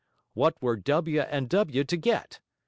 [0.33, 1.21] What were W.
[1.21, 1.83] and W.
[1.83, 2.39] to get?